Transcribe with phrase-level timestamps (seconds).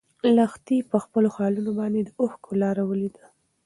[0.35, 3.25] لښتې په خپلو خالونو باندې د اوښکو لاره ولیده.